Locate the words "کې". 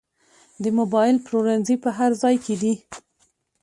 2.45-2.55